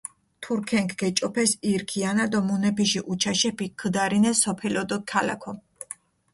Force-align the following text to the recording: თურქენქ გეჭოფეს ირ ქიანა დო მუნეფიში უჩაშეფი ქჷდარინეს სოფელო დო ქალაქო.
თურქენქ 0.43 0.89
გეჭოფეს 0.99 1.51
ირ 1.71 1.81
ქიანა 1.89 2.25
დო 2.31 2.39
მუნეფიში 2.47 3.01
უჩაშეფი 3.11 3.67
ქჷდარინეს 3.79 4.37
სოფელო 4.43 4.83
დო 4.89 4.97
ქალაქო. 5.09 5.51